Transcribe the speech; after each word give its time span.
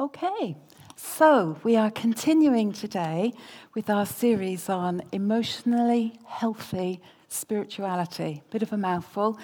Okay, 0.00 0.56
so 0.96 1.58
we 1.62 1.76
are 1.76 1.90
continuing 1.90 2.72
today 2.72 3.34
with 3.74 3.90
our 3.90 4.06
series 4.06 4.70
on 4.70 5.02
emotionally 5.12 6.18
healthy 6.24 7.02
spirituality. 7.28 8.42
Bit 8.48 8.62
of 8.62 8.72
a 8.72 8.78
mouthful. 8.78 9.38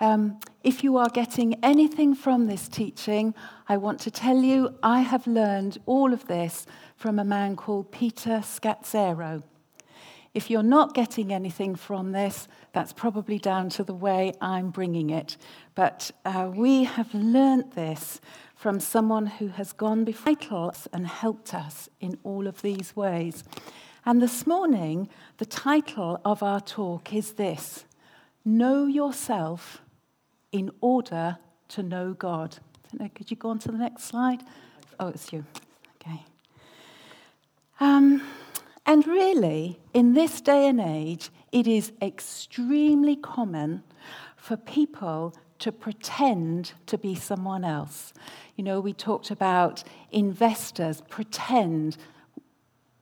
Um, 0.00 0.38
if 0.62 0.84
you 0.84 0.98
are 0.98 1.08
getting 1.08 1.54
anything 1.64 2.14
from 2.14 2.46
this 2.46 2.68
teaching, 2.68 3.34
I 3.70 3.78
want 3.78 4.00
to 4.00 4.10
tell 4.10 4.36
you 4.36 4.74
I 4.82 5.00
have 5.00 5.26
learned 5.26 5.78
all 5.86 6.12
of 6.12 6.26
this 6.26 6.66
from 6.94 7.18
a 7.18 7.24
man 7.24 7.56
called 7.56 7.90
Peter 7.90 8.40
Scazzero. 8.40 9.42
If 10.34 10.50
you're 10.50 10.62
not 10.62 10.92
getting 10.92 11.32
anything 11.32 11.74
from 11.74 12.12
this, 12.12 12.48
that's 12.72 12.92
probably 12.92 13.38
down 13.38 13.70
to 13.70 13.84
the 13.84 13.94
way 13.94 14.34
I'm 14.42 14.70
bringing 14.70 15.08
it. 15.08 15.38
But 15.74 16.10
uh, 16.26 16.50
we 16.54 16.84
have 16.84 17.14
learnt 17.14 17.74
this 17.74 18.20
from 18.62 18.78
someone 18.78 19.26
who 19.26 19.48
has 19.48 19.72
gone 19.72 20.04
before 20.04 20.68
us 20.68 20.86
and 20.92 21.04
helped 21.04 21.52
us 21.52 21.88
in 21.98 22.16
all 22.22 22.46
of 22.46 22.62
these 22.62 22.94
ways. 22.94 23.42
And 24.06 24.22
this 24.22 24.46
morning, 24.46 25.08
the 25.38 25.44
title 25.44 26.20
of 26.24 26.44
our 26.44 26.60
talk 26.60 27.12
is 27.12 27.32
this 27.32 27.84
Know 28.44 28.86
Yourself 28.86 29.82
in 30.52 30.70
Order 30.80 31.38
to 31.70 31.82
Know 31.82 32.12
God. 32.12 32.58
Could 33.16 33.32
you 33.32 33.36
go 33.36 33.48
on 33.48 33.58
to 33.58 33.72
the 33.72 33.78
next 33.78 34.04
slide? 34.04 34.44
Oh, 35.00 35.08
it's 35.08 35.32
you. 35.32 35.44
Okay. 35.96 36.22
Um, 37.80 38.22
and 38.86 39.04
really, 39.08 39.80
in 39.92 40.14
this 40.14 40.40
day 40.40 40.68
and 40.68 40.80
age, 40.80 41.30
it 41.50 41.66
is 41.66 41.90
extremely 42.00 43.16
common 43.16 43.82
for 44.36 44.56
people 44.56 45.34
to 45.62 45.70
pretend 45.70 46.72
to 46.86 46.98
be 46.98 47.14
someone 47.14 47.64
else. 47.64 48.12
You 48.56 48.64
know, 48.64 48.80
we 48.80 48.92
talked 48.92 49.30
about 49.30 49.84
investors 50.10 51.02
pretend. 51.08 51.96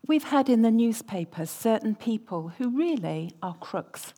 We've 0.06 0.24
had 0.24 0.50
in 0.50 0.60
the 0.60 0.70
newspapers 0.70 1.50
certain 1.50 1.94
people 1.94 2.52
who 2.58 2.76
really 2.76 3.32
are 3.42 3.54
crooks, 3.54 4.12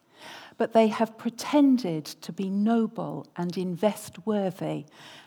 but 0.58 0.72
they 0.72 0.88
have 0.88 1.16
pretended 1.16 2.04
to 2.04 2.32
be 2.32 2.50
noble 2.50 3.28
and 3.36 3.56
invest 3.56 4.26
worthy, 4.26 4.86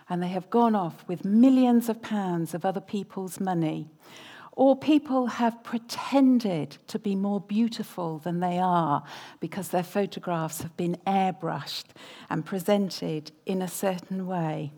and 0.09 0.21
they 0.21 0.27
have 0.27 0.49
gone 0.49 0.75
off 0.75 1.05
with 1.07 1.23
millions 1.23 1.87
of 1.87 2.01
pounds 2.01 2.53
of 2.53 2.65
other 2.65 2.81
people's 2.81 3.39
money. 3.39 3.87
Or 4.55 4.77
people 4.77 5.27
have 5.27 5.63
pretended 5.63 6.77
to 6.87 6.97
be 6.97 7.15
more 7.15 7.41
beautiful 7.41 8.19
than 8.19 8.39
they 8.39 8.57
are 8.57 9.03
because 9.39 9.69
their 9.69 9.83
photographs 9.83 10.61
have 10.61 10.75
been 10.77 10.97
airbrushed 11.05 11.87
and 12.29 12.45
presented 12.45 13.31
in 13.45 13.61
a 13.61 13.67
certain 13.67 14.27
way. 14.27 14.71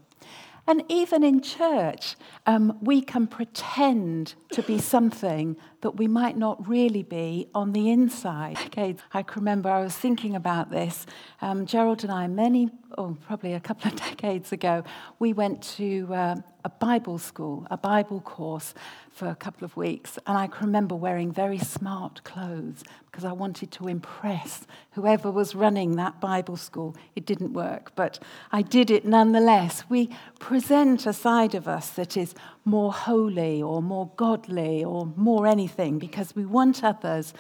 And 0.70 0.84
even 0.90 1.24
in 1.24 1.40
church, 1.40 2.18
um, 2.46 2.78
we 2.82 3.02
can 3.02 3.26
pretend 3.26 4.36
to 4.52 4.62
be 4.62 4.80
something 4.80 5.56
that 5.80 5.92
we 5.92 6.10
might 6.10 6.36
not 6.36 6.68
really 6.68 7.04
be 7.04 7.48
on 7.56 7.72
the 7.72 7.90
inside. 7.90 8.58
Okay, 8.66 8.98
I 9.14 9.24
can 9.24 9.40
remember 9.40 9.70
I 9.70 9.82
was 9.82 9.96
thinking 9.96 10.36
about 10.36 10.70
this. 10.70 11.06
Um, 11.42 11.66
Gerald 11.66 12.04
and 12.04 12.12
I, 12.12 12.28
many, 12.28 12.70
oh, 12.98 13.16
probably 13.26 13.54
a 13.54 13.62
couple 13.62 13.90
of 13.90 13.96
decades 14.10 14.52
ago, 14.52 14.84
we 15.20 15.32
went 15.32 15.64
to 15.78 16.14
uh, 16.14 16.36
a 16.68 16.70
Bible 16.70 17.18
school, 17.18 17.66
a 17.72 17.78
Bible 17.78 18.20
course 18.20 18.74
for 19.10 19.30
a 19.30 19.36
couple 19.36 19.64
of 19.64 19.78
weeks. 19.78 20.20
And 20.28 20.38
I 20.38 20.48
can 20.48 20.66
remember 20.66 20.96
wearing 20.96 21.32
very 21.32 21.60
smart 21.60 22.26
clothes 22.26 22.84
because 23.06 23.24
I 23.24 23.32
wanted 23.32 23.72
to 23.72 23.88
impress 23.88 24.68
whoever 24.92 25.32
was 25.32 25.56
running 25.56 25.96
that 25.96 26.20
Bible 26.20 26.58
school. 26.58 26.94
It 27.16 27.26
didn't 27.26 27.54
work, 27.54 27.94
but 27.96 28.20
I 28.52 28.64
did 28.64 28.92
it 28.92 29.06
nonetheless. 29.06 29.86
We 29.88 30.10
present 30.40 31.06
a 31.06 31.14
side 31.14 31.56
of 31.56 31.70
us 31.70 31.92
that 31.92 32.18
is 32.18 32.36
more 32.66 32.92
holy 32.92 33.62
or 33.62 33.82
more 33.82 34.12
godly 34.18 34.84
or 34.84 35.06
more 35.16 35.48
anything 35.48 35.98
because 36.00 36.36
we 36.36 36.46
want 36.46 36.84
others 36.84 37.34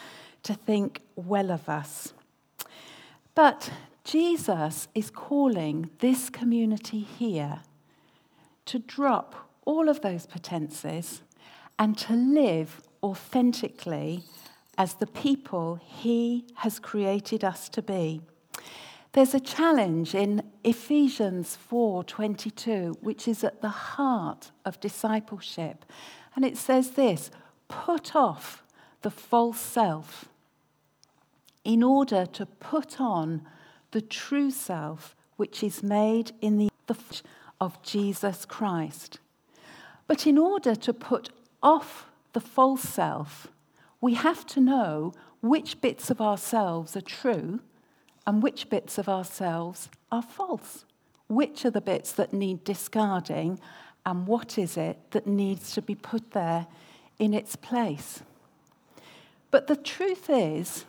to 0.44 0.54
think 0.54 1.02
well 1.18 1.52
of 1.52 1.68
us. 1.68 2.14
But 3.36 3.72
Jesus 4.06 4.88
is 4.96 5.10
calling 5.10 5.90
this 6.00 6.30
community 6.30 7.02
here 7.02 7.60
to 8.68 8.80
drop 8.80 9.50
all 9.66 9.90
of 9.90 10.02
those 10.02 10.26
pretenses 10.26 11.22
and 11.80 11.98
to 11.98 12.14
live 12.14 12.82
authentically 13.04 14.24
as 14.78 14.96
the 14.96 15.08
people 15.08 15.80
He 15.84 16.46
has 16.56 16.80
created 16.80 17.44
us 17.44 17.70
to 17.70 17.82
be. 17.82 18.22
There's 19.14 19.34
a 19.34 19.40
challenge 19.40 20.14
in 20.14 20.44
Ephesians 20.64 21.58
4:22 21.72 23.02
which 23.02 23.28
is 23.28 23.44
at 23.44 23.62
the 23.62 23.70
heart 23.70 24.52
of 24.64 24.80
discipleship 24.80 25.86
and 26.36 26.46
it 26.46 26.58
says 26.58 26.92
this 26.92 27.32
put 27.68 28.16
off 28.16 28.64
the 29.02 29.10
false 29.10 29.60
self 29.60 30.30
in 31.64 31.82
order 31.84 32.26
to 32.26 32.46
put 32.46 33.02
on 33.02 33.42
the 33.92 34.02
true 34.02 34.52
self 34.52 35.16
which 35.36 35.64
is 35.64 35.82
made 35.82 36.32
in 36.42 36.58
the 36.58 36.70
of 37.60 37.82
Jesus 37.82 38.46
Christ. 38.46 39.20
But 40.08 40.26
in 40.26 40.38
order 40.38 40.76
to 40.76 40.94
put 40.94 41.30
off 41.62 42.08
the 42.34 42.40
false 42.40 42.84
self, 42.84 43.48
we 44.00 44.14
have 44.14 44.46
to 44.48 44.60
know 44.60 45.14
which 45.42 45.82
bits 45.82 46.10
of 46.10 46.22
ourselves 46.22 46.96
are 46.96 47.02
true 47.02 47.60
and 48.26 48.44
which 48.44 48.70
bits 48.70 48.98
of 48.98 49.08
ourselves 49.10 49.90
are 50.12 50.22
false. 50.22 50.86
Which 51.28 51.66
are 51.66 51.72
the 51.72 51.82
bits 51.82 52.12
that 52.14 52.32
need 52.32 52.64
discarding, 52.64 53.60
and 54.06 54.28
what 54.28 54.58
is 54.58 54.78
it 54.78 54.98
that 55.12 55.28
needs 55.28 55.74
to 55.74 55.82
be 55.82 55.96
put 55.96 56.32
there 56.32 56.68
in 57.20 57.34
its 57.34 57.56
place? 57.58 58.22
But 59.52 59.68
the 59.68 59.76
truth 59.76 60.30
is, 60.30 60.86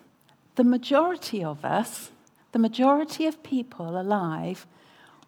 the 0.54 0.64
majority 0.64 1.42
of 1.42 1.64
us, 1.64 2.10
the 2.52 2.58
majority 2.58 3.26
of 3.26 3.42
people 3.42 4.00
alive, 4.00 4.66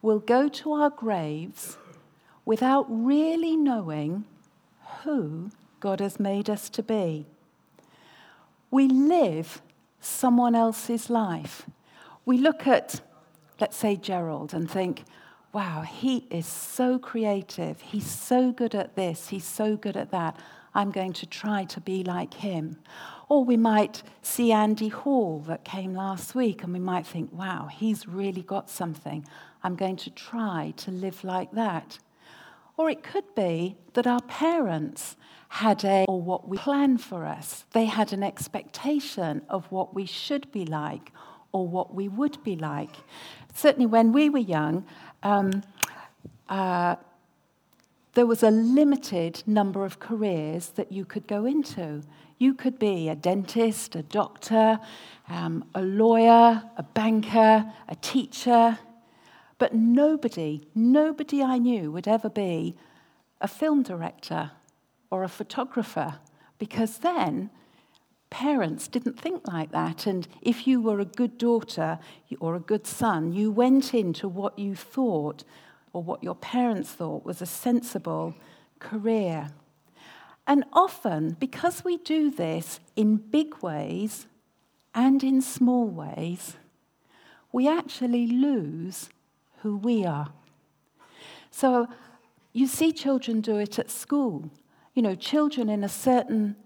will 0.03 0.19
go 0.19 0.49
to 0.49 0.73
our 0.73 0.91
graves 0.91 1.77
without 2.45 2.87
really 2.89 3.57
knowing 3.57 4.25
who 5.03 5.51
God 5.79 6.01
has 6.01 6.19
made 6.19 6.49
us 6.49 6.69
to 6.71 6.83
be. 6.83 7.27
We 8.71 8.89
live 8.89 9.63
someone 10.01 10.55
else's 10.55 11.11
life. 11.11 11.67
We 12.25 12.39
look 12.39 12.67
at, 12.67 13.01
let's 13.61 13.77
say, 13.77 13.97
Gerald 13.97 14.55
and 14.55 14.71
think, 14.71 15.05
wow, 15.53 15.83
he 15.83 16.27
is 16.31 16.47
so 16.47 16.99
creative. 16.99 17.81
He's 17.81 18.09
so 18.11 18.53
good 18.53 18.75
at 18.75 18.95
this. 18.95 19.29
He's 19.29 19.45
so 19.45 19.77
good 19.77 19.97
at 19.97 20.11
that. 20.13 20.39
I'm 20.75 20.93
going 20.93 21.13
to 21.15 21.27
try 21.27 21.65
to 21.65 21.81
be 21.81 22.05
like 22.05 22.35
him. 22.35 22.79
Or 23.29 23.45
we 23.45 23.57
might 23.57 24.03
see 24.23 24.53
Andy 24.53 24.89
Hall 24.89 25.41
that 25.47 25.65
came 25.65 25.95
last 25.95 26.35
week 26.35 26.63
and 26.63 26.73
we 26.73 26.79
might 26.79 27.07
think, 27.07 27.33
wow, 27.33 27.69
he's 27.71 28.07
really 28.07 28.43
got 28.43 28.71
something. 28.71 29.25
I'm 29.63 29.77
going 29.77 29.97
to 29.97 30.11
try 30.11 30.73
to 30.79 30.91
live 30.91 31.23
like 31.25 31.53
that. 31.53 31.99
Or 32.77 32.89
it 32.89 33.03
could 33.03 33.35
be 33.35 33.77
that 33.93 34.07
our 34.07 34.23
parents 34.23 35.17
had 35.49 35.85
a, 35.85 36.05
or 36.09 36.21
what 36.21 36.49
we 36.49 36.57
plan 36.57 36.97
for 36.97 37.27
us. 37.27 37.65
They 37.73 37.87
had 37.87 38.13
an 38.13 38.23
expectation 38.23 39.43
of 39.49 39.71
what 39.71 39.95
we 39.95 40.07
should 40.07 40.51
be 40.53 40.65
like 40.65 41.13
or 41.53 41.67
what 41.67 41.95
we 41.95 42.09
would 42.09 42.43
be 42.45 42.57
like. 42.57 42.95
Certainly, 43.53 43.87
when 43.87 44.13
we 44.13 44.31
were 44.31 44.39
young, 44.39 44.87
um, 45.23 45.63
uh, 46.49 46.97
there 48.15 48.27
was 48.27 48.43
a 48.43 48.51
limited 48.51 49.43
number 49.47 49.85
of 49.85 49.99
careers 49.99 50.69
that 50.71 50.93
you 50.93 51.05
could 51.05 51.27
go 51.27 51.45
into. 51.45 52.03
You 52.39 52.55
could 52.55 52.79
be 52.79 53.09
a 53.09 53.15
dentist, 53.15 53.95
a 53.95 54.03
doctor, 54.03 54.79
um, 55.29 55.65
a 55.75 55.83
lawyer, 55.83 56.63
a 56.77 56.83
banker, 56.83 57.71
a 57.89 57.95
teacher, 57.97 58.79
but 59.61 59.75
nobody, 59.75 60.63
nobody 60.75 61.43
I 61.43 61.59
knew 61.59 61.93
would 61.93 62.09
ever 62.09 62.31
be 62.31 62.77
a 63.43 63.47
film 63.47 63.83
director 63.83 64.53
or 65.11 65.23
a 65.23 65.29
photographer 65.29 66.19
because 66.59 66.99
then 66.99 67.51
parents 68.31 68.89
didn't 68.89 69.21
think 69.21 69.47
like 69.47 69.71
that. 69.73 70.07
And 70.07 70.27
if 70.41 70.67
you 70.67 70.81
were 70.81 70.99
a 70.99 71.05
good 71.05 71.37
daughter 71.37 71.99
or 72.41 72.55
a 72.55 72.61
good 72.61 72.87
son, 72.87 73.35
you 73.35 73.51
went 73.51 73.93
into 73.93 74.29
what 74.29 74.59
you 74.59 74.75
thought 74.75 75.45
or 75.93 76.03
what 76.03 76.25
your 76.25 76.37
parents 76.37 76.91
thought 76.91 77.27
was 77.27 77.43
a 77.43 77.47
sensible 77.47 78.35
career. 78.79 79.51
And 80.47 80.65
often, 80.73 81.37
because 81.39 81.85
we 81.85 81.99
do 81.99 82.31
this 82.31 82.81
in 82.97 83.17
big 83.17 83.63
ways 83.63 84.27
and 84.95 85.23
in 85.23 85.43
small 85.43 85.87
ways, 85.87 86.57
we 87.53 87.69
actually 87.69 88.27
lose 88.27 89.11
who 89.63 89.77
we 89.77 90.05
are. 90.05 90.33
So 91.51 91.89
you 92.53 92.67
see 92.67 92.93
children 92.93 93.41
do 93.41 93.57
it 93.57 93.79
at 93.79 93.91
school. 93.91 94.51
You 94.95 95.03
know, 95.03 95.15
children 95.15 95.69
in 95.69 95.85
a 95.85 95.89
certain 95.89 96.57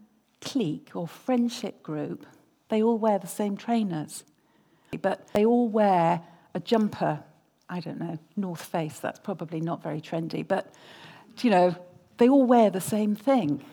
clique 0.41 0.91
or 0.95 1.07
friendship 1.07 1.83
group, 1.83 2.27
they 2.69 2.83
all 2.83 2.99
wear 2.99 3.19
the 3.19 3.27
same 3.27 3.57
trainers, 3.57 4.25
but 5.01 5.29
they 5.33 5.45
all 5.45 5.69
wear 5.69 6.23
a 6.55 6.61
jumper. 6.61 7.23
I 7.69 7.81
don't 7.81 7.99
know, 7.99 8.19
North 8.37 8.65
Face, 8.65 8.99
that's 8.99 9.19
probably 9.19 9.61
not 9.61 9.83
very 9.83 10.01
trendy, 10.01 10.47
but, 10.47 10.73
you 11.41 11.51
know, 11.51 11.75
they 12.19 12.29
all 12.29 12.45
wear 12.45 12.71
the 12.71 12.81
same 12.81 13.17
thing. 13.17 13.65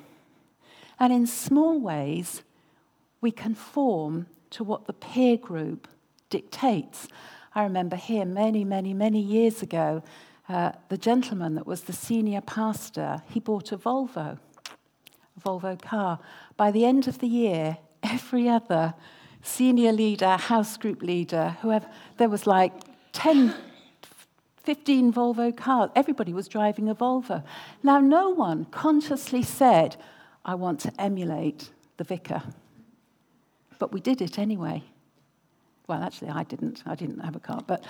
And 0.99 1.11
in 1.11 1.27
small 1.27 1.79
ways, 1.79 2.43
we 3.21 3.31
conform 3.31 4.27
to 4.51 4.63
what 4.63 4.85
the 4.85 4.93
peer 4.93 5.37
group 5.37 5.87
dictates. 6.29 7.07
I 7.53 7.63
remember 7.63 7.97
here 7.97 8.25
many, 8.25 8.63
many, 8.63 8.93
many 8.93 9.19
years 9.19 9.61
ago, 9.61 10.03
uh, 10.47 10.71
the 10.89 10.97
gentleman 10.97 11.55
that 11.55 11.67
was 11.67 11.81
the 11.81 11.93
senior 11.93 12.41
pastor, 12.41 13.21
he 13.29 13.39
bought 13.39 13.71
a 13.71 13.77
Volvo, 13.77 14.37
a 15.37 15.39
Volvo 15.39 15.81
car. 15.81 16.19
By 16.55 16.71
the 16.71 16.85
end 16.85 17.07
of 17.07 17.19
the 17.19 17.27
year, 17.27 17.77
every 18.03 18.47
other 18.47 18.93
senior 19.41 19.91
leader, 19.91 20.37
house 20.37 20.77
group 20.77 21.01
leader, 21.01 21.57
whoever, 21.61 21.87
there 22.17 22.29
was 22.29 22.47
like 22.47 22.73
10, 23.11 23.53
15 24.63 25.13
Volvo 25.13 25.55
cars. 25.55 25.89
Everybody 25.95 26.33
was 26.33 26.47
driving 26.47 26.87
a 26.87 26.95
Volvo. 26.95 27.43
Now, 27.83 27.99
no 27.99 28.29
one 28.29 28.65
consciously 28.65 29.43
said, 29.43 29.97
I 30.45 30.55
want 30.55 30.79
to 30.81 31.01
emulate 31.01 31.71
the 31.97 32.03
vicar. 32.03 32.43
But 33.77 33.91
we 33.91 33.99
did 33.99 34.21
it 34.21 34.39
anyway. 34.39 34.83
Well, 35.91 36.03
actually, 36.03 36.29
I 36.29 36.43
didn't. 36.43 36.83
I 36.85 36.95
didn't 36.95 37.19
have 37.19 37.35
a 37.35 37.39
car. 37.41 37.61
But, 37.67 37.83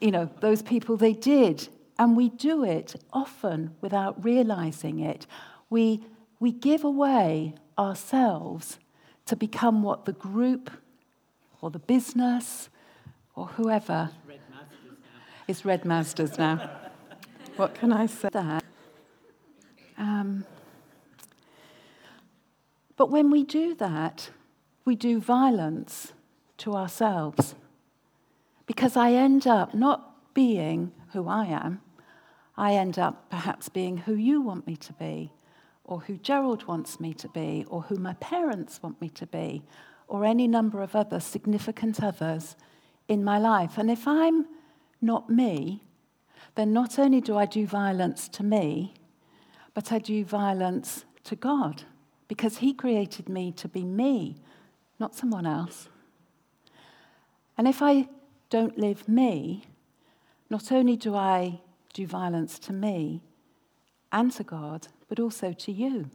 you 0.00 0.10
know, 0.10 0.28
those 0.40 0.62
people, 0.62 0.96
they 0.96 1.12
did. 1.12 1.68
And 1.96 2.16
we 2.16 2.28
do 2.28 2.64
it 2.64 2.96
often 3.12 3.76
without 3.80 4.24
realizing 4.24 4.98
it. 4.98 5.28
We, 5.70 6.02
we 6.40 6.50
give 6.50 6.82
away 6.82 7.54
ourselves 7.78 8.80
to 9.26 9.36
become 9.36 9.84
what 9.84 10.06
the 10.06 10.12
group 10.12 10.72
or 11.60 11.70
the 11.70 11.78
business 11.78 12.68
or 13.36 13.46
whoever 13.46 14.10
Red 14.26 14.40
is 15.46 15.64
Red 15.64 15.84
Masters 15.84 16.36
now. 16.38 16.68
what 17.54 17.76
can 17.76 17.92
I 17.92 18.06
say? 18.06 18.28
That. 18.32 18.64
Um, 19.96 20.44
but 22.96 23.12
when 23.12 23.30
we 23.30 23.44
do 23.44 23.76
that, 23.76 24.30
we 24.84 24.96
do 24.96 25.20
violence 25.20 26.12
to 26.58 26.74
ourselves. 26.74 27.54
Because 28.66 28.96
I 28.96 29.12
end 29.12 29.46
up 29.46 29.74
not 29.74 30.34
being 30.34 30.92
who 31.12 31.28
I 31.28 31.46
am, 31.46 31.80
I 32.56 32.74
end 32.74 32.98
up 32.98 33.30
perhaps 33.30 33.68
being 33.68 33.98
who 33.98 34.14
you 34.14 34.40
want 34.40 34.66
me 34.66 34.76
to 34.76 34.92
be, 34.94 35.32
or 35.84 36.00
who 36.00 36.16
Gerald 36.16 36.64
wants 36.66 36.98
me 36.98 37.14
to 37.14 37.28
be, 37.28 37.64
or 37.68 37.82
who 37.82 37.96
my 37.96 38.14
parents 38.14 38.82
want 38.82 39.00
me 39.00 39.08
to 39.10 39.26
be, 39.26 39.62
or 40.08 40.24
any 40.24 40.48
number 40.48 40.82
of 40.82 40.96
other 40.96 41.20
significant 41.20 42.02
others 42.02 42.56
in 43.08 43.22
my 43.22 43.38
life. 43.38 43.78
And 43.78 43.90
if 43.90 44.08
I'm 44.08 44.46
not 45.00 45.30
me, 45.30 45.82
then 46.54 46.72
not 46.72 46.98
only 46.98 47.20
do 47.20 47.36
I 47.36 47.46
do 47.46 47.66
violence 47.66 48.28
to 48.30 48.42
me, 48.42 48.94
but 49.74 49.92
I 49.92 49.98
do 49.98 50.24
violence 50.24 51.04
to 51.24 51.36
God 51.36 51.84
because 52.28 52.58
He 52.58 52.72
created 52.72 53.28
me 53.28 53.52
to 53.52 53.68
be 53.68 53.84
me, 53.84 54.36
not 54.98 55.14
someone 55.14 55.46
else. 55.46 55.88
And 57.58 57.66
if 57.66 57.82
I 57.82 58.08
don't 58.50 58.78
live 58.78 59.08
me, 59.08 59.64
not 60.50 60.70
only 60.70 60.96
do 60.96 61.14
I 61.14 61.60
do 61.92 62.06
violence 62.06 62.58
to 62.60 62.72
me 62.72 63.22
and 64.12 64.30
to 64.32 64.44
God, 64.44 64.88
but 65.08 65.18
also 65.18 65.52
to 65.52 65.72
you. 65.72 66.10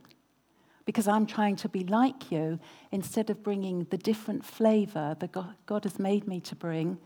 Because 0.86 1.08
I'm 1.08 1.26
trying 1.26 1.56
to 1.58 1.70
be 1.70 1.84
like 1.84 2.32
you 2.32 2.60
instead 2.92 3.30
of 3.30 3.44
bringing 3.44 3.86
the 3.90 3.98
different 3.98 4.46
flavor 4.46 5.16
that 5.20 5.32
God 5.66 5.84
has 5.84 6.00
made 6.00 6.28
me 6.28 6.40
to 6.42 6.56
bring 6.56 6.98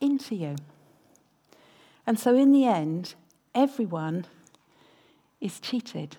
into 0.00 0.34
you. 0.34 0.56
And 2.06 2.18
so, 2.18 2.36
in 2.36 2.52
the 2.52 2.64
end, 2.66 3.14
everyone 3.54 4.26
is 5.40 5.58
cheated. 5.58 6.16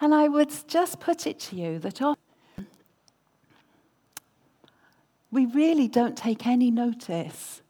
And 0.00 0.14
I 0.14 0.28
would 0.28 0.52
just 0.66 1.00
put 1.00 1.26
it 1.26 1.38
to 1.40 1.56
you 1.56 1.78
that 1.80 2.00
often 2.00 2.17
we 5.30 5.46
really 5.46 5.88
don't 5.88 6.16
take 6.16 6.46
any 6.46 6.70
notice 6.70 7.62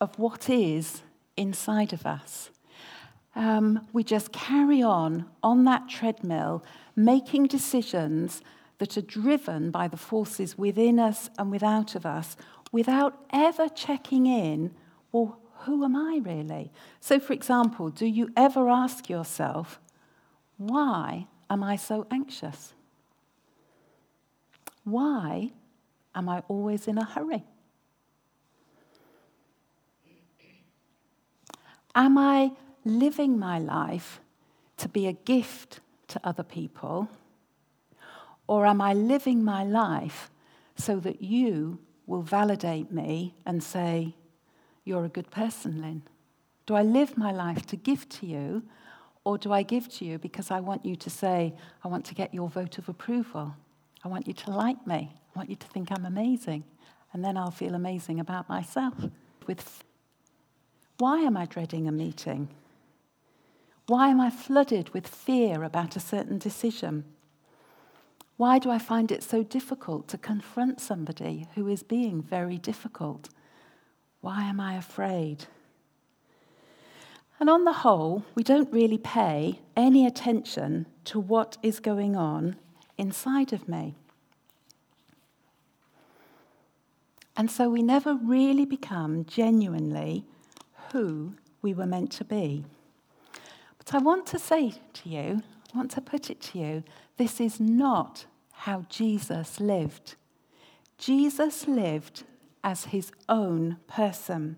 of 0.00 0.18
what 0.18 0.48
is 0.48 1.02
inside 1.36 1.92
of 1.92 2.06
us. 2.06 2.50
Um, 3.34 3.86
we 3.92 4.04
just 4.04 4.32
carry 4.32 4.82
on 4.82 5.26
on 5.42 5.64
that 5.64 5.88
treadmill, 5.88 6.64
making 6.94 7.46
decisions 7.46 8.42
that 8.78 8.96
are 8.96 9.02
driven 9.02 9.70
by 9.70 9.88
the 9.88 9.96
forces 9.96 10.58
within 10.58 10.98
us 10.98 11.30
and 11.38 11.50
without 11.50 11.94
of 11.94 12.04
us, 12.04 12.36
without 12.72 13.24
ever 13.32 13.68
checking 13.68 14.26
in, 14.26 14.72
well, 15.12 15.38
who 15.60 15.84
am 15.84 15.94
I 15.94 16.20
really? 16.22 16.72
So, 17.00 17.20
for 17.20 17.32
example, 17.32 17.90
do 17.90 18.06
you 18.06 18.30
ever 18.36 18.68
ask 18.68 19.08
yourself, 19.08 19.80
why 20.56 21.28
am 21.48 21.62
I 21.62 21.76
so 21.76 22.06
anxious? 22.10 22.74
Why 24.84 25.52
am 26.14 26.28
I 26.28 26.42
always 26.48 26.88
in 26.88 26.98
a 26.98 27.04
hurry? 27.04 27.44
Am 31.94 32.16
I 32.16 32.52
living 32.84 33.38
my 33.38 33.58
life 33.58 34.20
to 34.78 34.88
be 34.88 35.06
a 35.06 35.12
gift 35.12 35.80
to 36.08 36.20
other 36.24 36.42
people? 36.42 37.08
Or 38.46 38.66
am 38.66 38.80
I 38.80 38.92
living 38.92 39.44
my 39.44 39.64
life 39.64 40.30
so 40.76 40.98
that 41.00 41.22
you 41.22 41.78
will 42.06 42.22
validate 42.22 42.90
me 42.90 43.34
and 43.46 43.62
say, 43.62 44.14
You're 44.84 45.04
a 45.04 45.08
good 45.08 45.30
person, 45.30 45.80
Lynn? 45.80 46.02
Do 46.66 46.74
I 46.74 46.82
live 46.82 47.16
my 47.16 47.32
life 47.32 47.66
to 47.66 47.76
give 47.76 48.08
to 48.08 48.26
you? 48.26 48.62
Or 49.24 49.38
do 49.38 49.52
I 49.52 49.62
give 49.62 49.88
to 49.94 50.04
you 50.04 50.18
because 50.18 50.50
I 50.50 50.60
want 50.60 50.84
you 50.84 50.96
to 50.96 51.10
say, 51.10 51.54
I 51.84 51.88
want 51.88 52.04
to 52.06 52.14
get 52.14 52.34
your 52.34 52.48
vote 52.48 52.78
of 52.78 52.88
approval? 52.88 53.54
I 54.04 54.08
want 54.08 54.26
you 54.26 54.34
to 54.34 54.50
like 54.50 54.84
me. 54.86 55.12
I 55.34 55.38
want 55.38 55.50
you 55.50 55.56
to 55.56 55.66
think 55.68 55.90
I'm 55.90 56.04
amazing. 56.04 56.64
And 57.12 57.24
then 57.24 57.36
I'll 57.36 57.50
feel 57.50 57.74
amazing 57.74 58.20
about 58.20 58.48
myself. 58.48 58.94
With 59.46 59.84
why 60.98 61.20
am 61.20 61.36
I 61.36 61.46
dreading 61.46 61.88
a 61.88 61.92
meeting? 61.92 62.48
Why 63.86 64.08
am 64.08 64.20
I 64.20 64.30
flooded 64.30 64.90
with 64.90 65.06
fear 65.06 65.64
about 65.64 65.96
a 65.96 66.00
certain 66.00 66.38
decision? 66.38 67.04
Why 68.36 68.58
do 68.58 68.70
I 68.70 68.78
find 68.78 69.12
it 69.12 69.22
so 69.22 69.42
difficult 69.42 70.08
to 70.08 70.18
confront 70.18 70.80
somebody 70.80 71.46
who 71.54 71.68
is 71.68 71.82
being 71.82 72.22
very 72.22 72.58
difficult? 72.58 73.28
Why 74.20 74.44
am 74.44 74.60
I 74.60 74.76
afraid? 74.76 75.46
And 77.38 77.50
on 77.50 77.64
the 77.64 77.72
whole, 77.72 78.24
we 78.34 78.42
don't 78.44 78.72
really 78.72 78.98
pay 78.98 79.58
any 79.76 80.06
attention 80.06 80.86
to 81.06 81.18
what 81.18 81.58
is 81.62 81.80
going 81.80 82.14
on 82.16 82.56
inside 82.96 83.52
of 83.52 83.68
me. 83.68 83.96
And 87.36 87.50
so 87.50 87.68
we 87.68 87.82
never 87.82 88.14
really 88.14 88.64
become 88.64 89.24
genuinely 89.24 90.26
who 90.92 91.34
we 91.62 91.72
were 91.72 91.86
meant 91.86 92.12
to 92.12 92.24
be. 92.24 92.64
But 93.78 93.94
I 93.94 93.98
want 93.98 94.26
to 94.28 94.38
say 94.38 94.74
to 94.92 95.08
you, 95.08 95.42
I 95.72 95.76
want 95.76 95.90
to 95.92 96.00
put 96.00 96.30
it 96.30 96.40
to 96.42 96.58
you, 96.58 96.84
this 97.16 97.40
is 97.40 97.58
not 97.58 98.26
how 98.52 98.84
Jesus 98.88 99.58
lived. 99.58 100.16
Jesus 100.98 101.66
lived 101.66 102.24
as 102.62 102.86
his 102.86 103.10
own 103.28 103.78
person. 103.86 104.56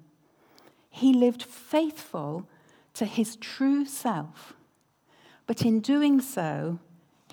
He 0.91 1.15
lived 1.15 1.43
faithful 1.43 2.49
to 2.95 3.05
his 3.05 3.37
true 3.37 3.85
self, 3.85 4.55
but 5.47 5.63
in 5.63 5.81
doing 5.81 6.21
so, 6.21 6.79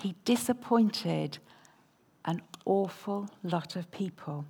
he 0.02 0.16
disappointed 0.26 1.38
an 2.26 2.42
awful 2.66 3.30
lot 3.44 3.76
of 3.76 3.92
people. 3.92 4.46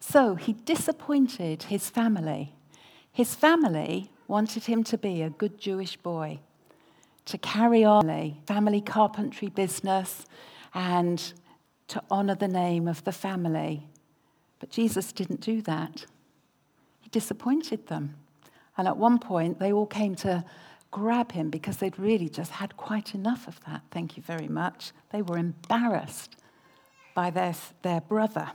So 0.00 0.34
he 0.34 0.52
disappointed 0.52 1.64
his 1.64 1.90
family. 1.90 2.54
His 3.10 3.34
family 3.34 4.10
wanted 4.26 4.64
him 4.64 4.84
to 4.84 4.98
be 4.98 5.22
a 5.22 5.30
good 5.30 5.58
Jewish 5.58 5.96
boy, 5.96 6.40
to 7.24 7.38
carry 7.38 7.84
on 7.84 8.36
family 8.46 8.80
carpentry 8.80 9.48
business 9.48 10.26
and 10.74 11.32
to 11.88 12.02
honor 12.10 12.34
the 12.34 12.48
name 12.48 12.86
of 12.86 13.02
the 13.04 13.12
family. 13.12 13.88
But 14.60 14.70
Jesus 14.70 15.12
didn't 15.12 15.40
do 15.40 15.62
that. 15.62 16.06
He 17.00 17.08
disappointed 17.08 17.86
them. 17.86 18.16
And 18.76 18.86
at 18.86 18.96
one 18.96 19.18
point, 19.18 19.58
they 19.58 19.72
all 19.72 19.86
came 19.86 20.14
to 20.16 20.44
grab 20.90 21.32
him 21.32 21.50
because 21.50 21.78
they'd 21.78 21.98
really 21.98 22.28
just 22.28 22.52
had 22.52 22.76
quite 22.76 23.14
enough 23.14 23.48
of 23.48 23.60
that. 23.66 23.82
Thank 23.90 24.16
you 24.16 24.22
very 24.22 24.48
much. 24.48 24.92
They 25.10 25.22
were 25.22 25.38
embarrassed 25.38 26.36
by 27.14 27.30
their, 27.30 27.54
their 27.82 28.00
brother. 28.00 28.52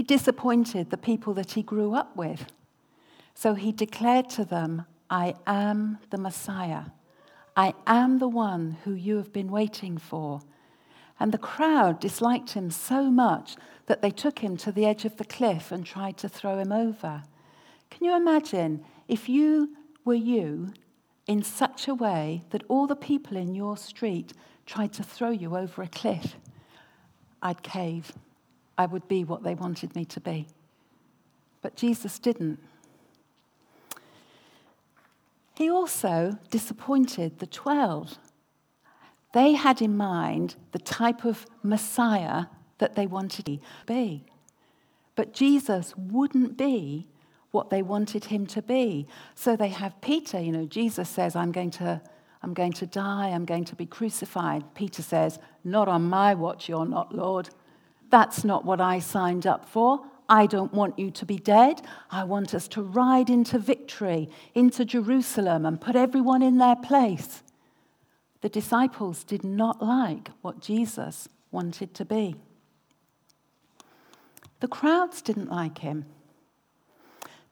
He 0.00 0.04
disappointed 0.04 0.88
the 0.88 0.96
people 0.96 1.34
that 1.34 1.52
he 1.52 1.62
grew 1.62 1.92
up 1.92 2.16
with. 2.16 2.46
So 3.34 3.52
he 3.52 3.70
declared 3.70 4.30
to 4.30 4.46
them, 4.46 4.86
I 5.10 5.34
am 5.46 5.98
the 6.08 6.16
Messiah. 6.16 6.84
I 7.54 7.74
am 7.86 8.18
the 8.18 8.26
one 8.26 8.78
who 8.84 8.94
you 8.94 9.18
have 9.18 9.30
been 9.30 9.50
waiting 9.50 9.98
for. 9.98 10.40
And 11.18 11.32
the 11.32 11.36
crowd 11.36 12.00
disliked 12.00 12.52
him 12.52 12.70
so 12.70 13.10
much 13.10 13.56
that 13.88 14.00
they 14.00 14.10
took 14.10 14.38
him 14.38 14.56
to 14.56 14.72
the 14.72 14.86
edge 14.86 15.04
of 15.04 15.18
the 15.18 15.24
cliff 15.26 15.70
and 15.70 15.84
tried 15.84 16.16
to 16.16 16.30
throw 16.30 16.58
him 16.58 16.72
over. 16.72 17.24
Can 17.90 18.06
you 18.06 18.16
imagine 18.16 18.82
if 19.06 19.28
you 19.28 19.76
were 20.06 20.14
you 20.14 20.72
in 21.26 21.42
such 21.42 21.88
a 21.88 21.94
way 21.94 22.40
that 22.52 22.64
all 22.68 22.86
the 22.86 22.96
people 22.96 23.36
in 23.36 23.54
your 23.54 23.76
street 23.76 24.32
tried 24.64 24.94
to 24.94 25.02
throw 25.02 25.28
you 25.28 25.58
over 25.58 25.82
a 25.82 25.88
cliff, 25.88 26.36
I'd 27.42 27.62
cave. 27.62 28.14
I 28.80 28.86
would 28.86 29.06
be 29.08 29.24
what 29.24 29.42
they 29.42 29.54
wanted 29.54 29.94
me 29.94 30.06
to 30.06 30.20
be. 30.20 30.46
But 31.60 31.76
Jesus 31.76 32.18
didn't. 32.18 32.58
He 35.54 35.68
also 35.68 36.38
disappointed 36.50 37.40
the 37.40 37.46
12. 37.46 38.16
They 39.34 39.52
had 39.52 39.82
in 39.82 39.98
mind 39.98 40.54
the 40.72 40.78
type 40.78 41.26
of 41.26 41.44
Messiah 41.62 42.46
that 42.78 42.94
they 42.94 43.06
wanted 43.06 43.44
to 43.44 43.58
be. 43.84 44.24
But 45.14 45.34
Jesus 45.34 45.92
wouldn't 45.98 46.56
be 46.56 47.06
what 47.50 47.68
they 47.68 47.82
wanted 47.82 48.24
him 48.24 48.46
to 48.46 48.62
be. 48.62 49.06
So 49.34 49.56
they 49.56 49.68
have 49.68 50.00
Peter, 50.00 50.40
you 50.40 50.52
know, 50.52 50.64
Jesus 50.64 51.10
says, 51.10 51.36
I'm 51.36 51.52
going 51.52 51.72
to. 51.72 52.00
I'm 52.42 52.54
going 52.54 52.72
to 52.72 52.86
die, 52.86 53.28
I'm 53.34 53.44
going 53.44 53.66
to 53.66 53.76
be 53.76 53.84
crucified. 53.84 54.64
Peter 54.74 55.02
says, 55.02 55.38
Not 55.62 55.88
on 55.88 56.08
my 56.08 56.32
watch, 56.32 56.70
you're 56.70 56.86
not, 56.86 57.14
Lord. 57.14 57.50
That's 58.10 58.44
not 58.44 58.64
what 58.64 58.80
I 58.80 58.98
signed 58.98 59.46
up 59.46 59.64
for. 59.68 60.04
I 60.28 60.46
don't 60.46 60.72
want 60.72 60.98
you 60.98 61.10
to 61.10 61.26
be 61.26 61.38
dead. 61.38 61.82
I 62.10 62.24
want 62.24 62.54
us 62.54 62.68
to 62.68 62.82
ride 62.82 63.30
into 63.30 63.58
victory, 63.58 64.28
into 64.54 64.84
Jerusalem, 64.84 65.66
and 65.66 65.80
put 65.80 65.96
everyone 65.96 66.42
in 66.42 66.58
their 66.58 66.76
place. 66.76 67.42
The 68.40 68.48
disciples 68.48 69.24
did 69.24 69.44
not 69.44 69.82
like 69.82 70.30
what 70.40 70.60
Jesus 70.60 71.28
wanted 71.50 71.94
to 71.94 72.04
be. 72.04 72.36
The 74.60 74.68
crowds 74.68 75.20
didn't 75.20 75.50
like 75.50 75.78
him. 75.78 76.06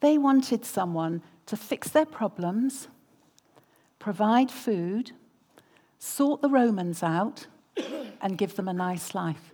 They 0.00 0.18
wanted 0.18 0.64
someone 0.64 1.22
to 1.46 1.56
fix 1.56 1.88
their 1.88 2.06
problems, 2.06 2.88
provide 3.98 4.50
food, 4.50 5.12
sort 5.98 6.42
the 6.42 6.48
Romans 6.48 7.02
out, 7.02 7.46
and 8.20 8.38
give 8.38 8.54
them 8.54 8.68
a 8.68 8.72
nice 8.72 9.14
life. 9.14 9.52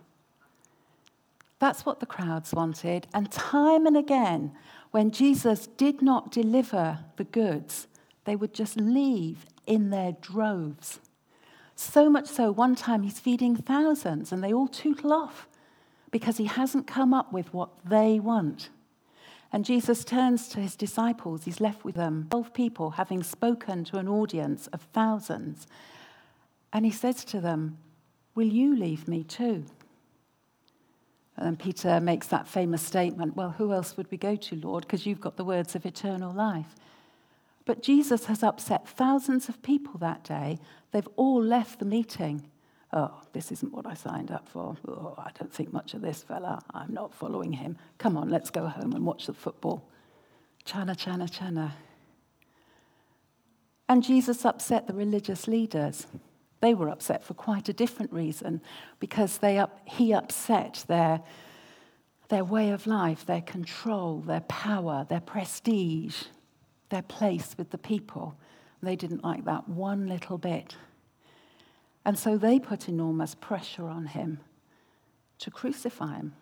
That's 1.65 1.83
what 1.83 1.99
the 1.99 2.05
crowds 2.05 2.53
wanted. 2.53 3.07
And 3.11 3.31
time 3.31 3.87
and 3.87 3.97
again, 3.97 4.51
when 4.91 5.09
Jesus 5.09 5.65
did 5.65 5.99
not 5.99 6.29
deliver 6.29 6.99
the 7.15 7.23
goods, 7.23 7.87
they 8.25 8.35
would 8.35 8.53
just 8.53 8.77
leave 8.77 9.47
in 9.65 9.89
their 9.89 10.11
droves. 10.11 10.99
So 11.75 12.07
much 12.07 12.27
so, 12.27 12.51
one 12.51 12.75
time 12.75 13.01
he's 13.01 13.17
feeding 13.17 13.55
thousands 13.55 14.31
and 14.31 14.43
they 14.43 14.53
all 14.53 14.67
tootle 14.67 15.11
off 15.11 15.47
because 16.11 16.37
he 16.37 16.45
hasn't 16.45 16.85
come 16.85 17.15
up 17.15 17.33
with 17.33 17.51
what 17.51 17.71
they 17.83 18.19
want. 18.19 18.69
And 19.51 19.65
Jesus 19.65 20.03
turns 20.03 20.47
to 20.49 20.59
his 20.59 20.75
disciples. 20.75 21.45
He's 21.45 21.59
left 21.59 21.83
with 21.83 21.95
them, 21.95 22.27
12 22.29 22.53
people, 22.53 22.91
having 22.91 23.23
spoken 23.23 23.83
to 23.85 23.97
an 23.97 24.07
audience 24.07 24.67
of 24.67 24.83
thousands. 24.93 25.65
And 26.71 26.85
he 26.85 26.91
says 26.91 27.25
to 27.25 27.41
them, 27.41 27.79
Will 28.35 28.45
you 28.45 28.75
leave 28.75 29.07
me 29.07 29.23
too? 29.23 29.65
And 31.37 31.59
Peter 31.59 31.99
makes 31.99 32.27
that 32.27 32.47
famous 32.47 32.81
statement 32.81 33.35
Well, 33.35 33.51
who 33.51 33.73
else 33.73 33.97
would 33.97 34.09
we 34.11 34.17
go 34.17 34.35
to, 34.35 34.55
Lord? 34.55 34.83
Because 34.83 35.05
you've 35.05 35.21
got 35.21 35.37
the 35.37 35.43
words 35.43 35.75
of 35.75 35.85
eternal 35.85 36.33
life. 36.33 36.75
But 37.65 37.81
Jesus 37.81 38.25
has 38.25 38.43
upset 38.43 38.87
thousands 38.87 39.49
of 39.49 39.61
people 39.61 39.97
that 39.97 40.23
day. 40.23 40.59
They've 40.91 41.09
all 41.15 41.41
left 41.41 41.79
the 41.79 41.85
meeting. 41.85 42.43
Oh, 42.93 43.21
this 43.33 43.51
isn't 43.51 43.73
what 43.73 43.87
I 43.87 43.95
signed 43.95 44.31
up 44.31 44.47
for. 44.47 44.77
Oh, 44.87 45.15
I 45.17 45.31
don't 45.37 45.51
think 45.51 45.73
much 45.73 45.93
of 45.93 46.01
this 46.01 46.23
fella. 46.23 46.61
I'm 46.73 46.93
not 46.93 47.13
following 47.13 47.51
him. 47.51 47.77
Come 47.97 48.15
on, 48.15 48.29
let's 48.29 48.51
go 48.51 48.67
home 48.67 48.93
and 48.93 49.05
watch 49.05 49.25
the 49.25 49.33
football. 49.33 49.83
Chana, 50.65 50.95
chana, 50.95 51.29
chana. 51.29 51.71
And 53.89 54.03
Jesus 54.03 54.45
upset 54.45 54.87
the 54.87 54.93
religious 54.93 55.47
leaders. 55.47 56.07
They 56.65 56.73
were 56.73 56.89
upset 56.89 57.23
for 57.23 57.35
quite 57.35 57.69
a 57.69 57.73
different 57.73 58.11
reason 58.11 58.59
because 58.99 59.37
they 59.37 59.59
up, 59.59 59.81
he 59.85 60.11
upset 60.11 60.83
their, 60.87 61.21
their 62.29 62.43
way 62.43 62.71
of 62.71 62.87
life, 62.87 63.23
their 63.23 63.43
control, 63.43 64.21
their 64.21 64.39
power, 64.39 65.05
their 65.07 65.19
prestige, 65.19 66.23
their 66.89 67.03
place 67.03 67.53
with 67.55 67.69
the 67.69 67.77
people. 67.77 68.35
They 68.81 68.95
didn't 68.95 69.23
like 69.23 69.45
that 69.45 69.69
one 69.69 70.07
little 70.07 70.39
bit. 70.39 70.75
And 72.03 72.17
so 72.17 72.35
they 72.35 72.57
put 72.57 72.89
enormous 72.89 73.35
pressure 73.35 73.87
on 73.87 74.07
him 74.07 74.39
to 75.37 75.51
crucify 75.51 76.15
him, 76.15 76.33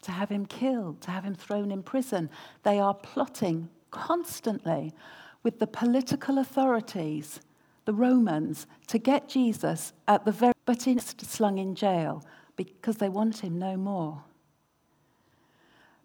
to 0.00 0.12
have 0.12 0.30
him 0.30 0.46
killed, 0.46 1.02
to 1.02 1.10
have 1.10 1.24
him 1.24 1.34
thrown 1.34 1.70
in 1.70 1.82
prison. 1.82 2.30
They 2.62 2.80
are 2.80 2.94
plotting 2.94 3.68
constantly 3.90 4.94
with 5.42 5.58
the 5.58 5.66
political 5.66 6.38
authorities 6.38 7.40
the 7.88 7.94
Romans 7.94 8.66
to 8.86 8.98
get 8.98 9.30
Jesus 9.30 9.94
at 10.06 10.26
the 10.26 10.30
very, 10.30 10.52
but 10.66 10.86
in 10.86 10.98
slung 10.98 11.56
in 11.56 11.74
jail 11.74 12.22
because 12.54 12.98
they 12.98 13.08
want 13.08 13.38
him 13.38 13.58
no 13.58 13.78
more. 13.78 14.24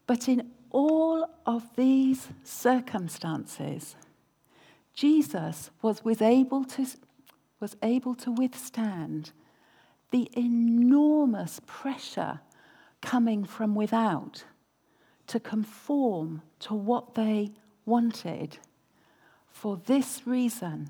But 0.08 0.30
in 0.30 0.52
all 0.70 1.28
of 1.46 1.76
these 1.76 2.30
circumstances, 2.46 3.98
Jesus 4.94 5.72
was, 5.82 6.06
was, 6.06 6.22
able 6.22 6.64
to, 6.64 6.88
was 7.60 7.76
able 7.84 8.16
to 8.16 8.32
withstand 8.32 9.34
the 10.12 10.30
enormous 10.38 11.60
pressure 11.66 12.40
coming 13.02 13.44
from 13.44 13.76
without 13.76 14.46
to 15.28 15.38
conform 15.38 16.44
to 16.60 16.74
what 16.74 17.16
they 17.16 17.52
wanted. 17.86 18.58
For 19.52 19.76
this 19.86 20.26
reason, 20.26 20.90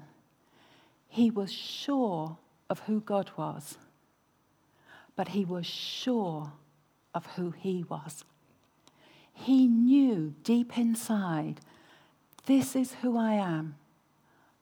he 1.13 1.29
was 1.29 1.53
sure 1.53 2.39
of 2.72 2.79
who 2.79 3.00
God 3.00 3.29
was, 3.38 3.77
but 5.15 5.27
he 5.27 5.46
was 5.46 5.63
sure 5.63 6.53
of 7.13 7.27
who 7.36 7.51
he 7.51 7.86
was. 7.88 8.25
He 9.32 9.67
knew 9.67 10.34
deep 10.41 10.75
inside 10.75 11.62
this 12.48 12.75
is 12.75 12.96
who 13.03 13.15
I 13.15 13.34
am. 13.34 13.75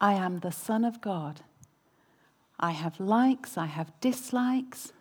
I 0.01 0.15
am 0.15 0.39
the 0.39 0.51
Son 0.51 0.83
of 0.83 0.99
God. 0.99 1.39
I 2.59 2.71
have 2.71 2.99
likes, 2.99 3.57
I 3.57 3.67
have 3.67 3.97
dislikes. 4.01 4.91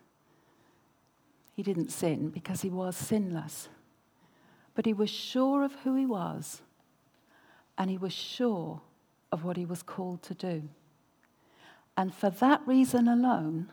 He 1.57 1.64
didn't 1.64 1.90
sin 1.90 2.28
because 2.28 2.62
he 2.62 2.71
was 2.71 2.95
sinless. 2.95 3.69
But 4.76 4.87
he 4.87 4.92
was 4.92 5.11
sure 5.11 5.64
of 5.64 5.75
who 5.83 5.97
he 5.97 6.07
was, 6.07 6.62
and 7.76 7.90
he 7.90 7.99
was 7.99 8.12
sure 8.12 8.83
of 9.33 9.42
what 9.42 9.57
he 9.57 9.64
was 9.64 9.83
called 9.83 10.23
to 10.23 10.35
do. 10.35 10.69
And 12.00 12.14
for 12.14 12.30
that 12.30 12.62
reason 12.64 13.09
alone, 13.09 13.69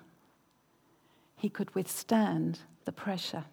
he 1.38 1.48
could 1.48 1.74
withstand 1.74 2.60
the 2.84 2.92
pressure. 2.92 3.46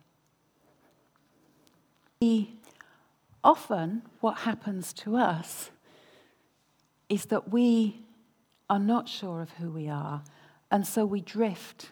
He, 2.19 2.57
often, 3.45 4.03
what 4.19 4.39
happens 4.39 4.93
to 4.95 5.15
us 5.15 5.71
is 7.09 7.27
that 7.27 7.53
we 7.53 8.01
are 8.69 8.81
not 8.81 9.09
sure 9.09 9.41
of 9.41 9.51
who 9.53 9.71
we 9.71 9.89
are, 9.89 10.25
and 10.73 10.85
so 10.85 11.07
we 11.07 11.21
drift 11.21 11.91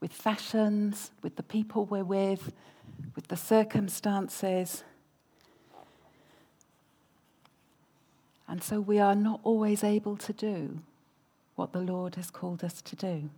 with 0.00 0.12
fashions, 0.12 1.12
with 1.22 1.36
the 1.36 1.44
people 1.44 1.84
we're 1.84 2.02
with, 2.02 2.52
with 3.14 3.28
the 3.28 3.36
circumstances. 3.36 4.82
And 8.48 8.64
so 8.64 8.80
we 8.80 8.98
are 8.98 9.14
not 9.14 9.38
always 9.44 9.84
able 9.84 10.16
to 10.16 10.32
do 10.32 10.80
what 11.56 11.72
the 11.72 11.80
Lord 11.80 12.16
has 12.16 12.30
called 12.30 12.64
us 12.64 12.82
to 12.82 12.96
do. 12.96 13.30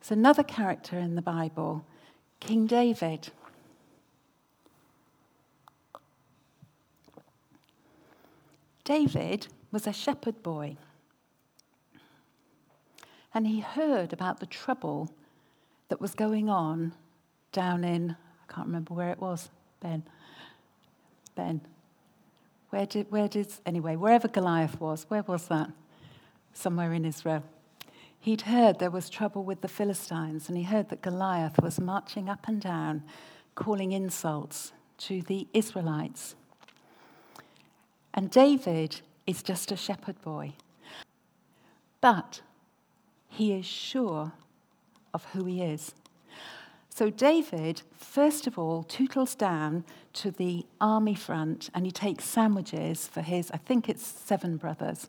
There's 0.00 0.12
another 0.12 0.42
character 0.42 0.98
in 0.98 1.14
the 1.14 1.22
Bible, 1.22 1.84
King 2.40 2.66
David. 2.66 3.30
David 8.84 9.48
was 9.70 9.86
a 9.86 9.92
shepherd 9.92 10.42
boy. 10.42 10.76
And 13.34 13.46
he 13.46 13.60
heard 13.60 14.12
about 14.12 14.40
the 14.40 14.46
trouble 14.46 15.12
that 15.88 16.00
was 16.00 16.14
going 16.14 16.48
on 16.48 16.94
down 17.52 17.84
in, 17.84 18.16
I 18.48 18.52
can't 18.52 18.66
remember 18.66 18.94
where 18.94 19.10
it 19.10 19.20
was, 19.20 19.50
Ben. 19.80 20.04
Ben. 21.34 21.60
Where 22.70 22.86
did, 22.86 23.10
where 23.10 23.28
did, 23.28 23.52
anyway, 23.66 23.96
wherever 23.96 24.28
Goliath 24.28 24.80
was, 24.80 25.04
where 25.08 25.22
was 25.22 25.48
that? 25.48 25.70
Somewhere 26.58 26.92
in 26.92 27.04
Israel. 27.04 27.44
He'd 28.20 28.42
heard 28.42 28.78
there 28.78 28.90
was 28.90 29.08
trouble 29.08 29.44
with 29.44 29.60
the 29.60 29.68
Philistines, 29.68 30.48
and 30.48 30.58
he 30.58 30.64
heard 30.64 30.88
that 30.88 31.02
Goliath 31.02 31.62
was 31.62 31.80
marching 31.80 32.28
up 32.28 32.48
and 32.48 32.60
down, 32.60 33.04
calling 33.54 33.92
insults 33.92 34.72
to 34.98 35.22
the 35.22 35.46
Israelites. 35.54 36.34
And 38.12 38.30
David 38.30 39.00
is 39.26 39.42
just 39.42 39.70
a 39.70 39.76
shepherd 39.76 40.20
boy. 40.22 40.54
But 42.00 42.40
he 43.28 43.52
is 43.52 43.66
sure 43.66 44.32
of 45.14 45.24
who 45.26 45.44
he 45.44 45.62
is. 45.62 45.94
So 46.88 47.10
David, 47.10 47.82
first 47.96 48.48
of 48.48 48.58
all, 48.58 48.82
tootles 48.82 49.36
down 49.36 49.84
to 50.14 50.32
the 50.32 50.66
army 50.80 51.14
front 51.14 51.70
and 51.72 51.86
he 51.86 51.92
takes 51.92 52.24
sandwiches 52.24 53.06
for 53.06 53.20
his, 53.20 53.52
I 53.52 53.58
think 53.58 53.88
it's 53.88 54.04
seven 54.04 54.56
brothers. 54.56 55.08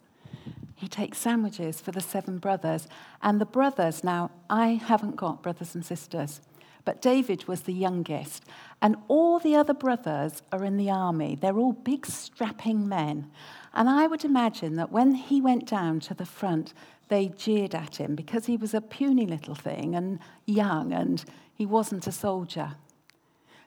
He 0.80 0.88
takes 0.88 1.18
sandwiches 1.18 1.82
for 1.82 1.92
the 1.92 2.00
seven 2.00 2.38
brothers. 2.38 2.88
And 3.22 3.42
the 3.42 3.46
brothers, 3.46 4.02
now, 4.02 4.32
I 4.50 4.70
haven't 4.70 5.18
got 5.18 5.44
brothers 5.44 5.76
and 5.76 5.84
sisters, 5.84 6.40
but 6.86 7.02
David 7.02 7.50
was 7.50 7.64
the 7.64 7.74
youngest. 7.74 8.46
And 8.82 8.96
all 9.10 9.40
the 9.40 9.58
other 9.58 9.74
brothers 9.74 10.42
are 10.54 10.64
in 10.64 10.78
the 10.78 10.90
army. 10.90 11.36
They're 11.36 11.58
all 11.58 11.74
big, 11.74 12.06
strapping 12.06 12.88
men. 12.88 13.30
And 13.74 13.90
I 13.90 14.08
would 14.08 14.24
imagine 14.24 14.76
that 14.76 14.90
when 14.90 15.16
he 15.16 15.42
went 15.42 15.68
down 15.68 16.00
to 16.00 16.14
the 16.14 16.26
front, 16.26 16.74
they 17.10 17.28
jeered 17.28 17.76
at 17.76 17.98
him 17.98 18.16
because 18.16 18.46
he 18.46 18.56
was 18.56 18.74
a 18.74 18.80
puny 18.80 19.26
little 19.26 19.56
thing 19.56 19.96
and 19.96 20.20
young 20.46 20.94
and 20.94 21.26
he 21.54 21.66
wasn't 21.66 22.08
a 22.08 22.12
soldier. 22.14 22.76